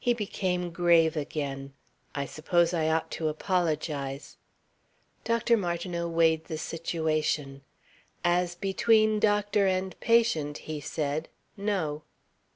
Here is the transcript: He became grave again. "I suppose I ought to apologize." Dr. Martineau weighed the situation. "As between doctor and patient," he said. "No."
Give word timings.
He 0.00 0.12
became 0.12 0.70
grave 0.72 1.16
again. 1.16 1.72
"I 2.16 2.26
suppose 2.26 2.74
I 2.74 2.88
ought 2.88 3.12
to 3.12 3.28
apologize." 3.28 4.38
Dr. 5.22 5.56
Martineau 5.56 6.08
weighed 6.08 6.46
the 6.46 6.58
situation. 6.58 7.62
"As 8.24 8.56
between 8.56 9.20
doctor 9.20 9.68
and 9.68 9.94
patient," 10.00 10.58
he 10.66 10.80
said. 10.80 11.28
"No." 11.56 12.02